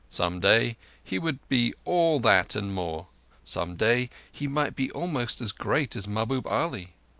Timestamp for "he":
1.03-1.19, 4.31-4.47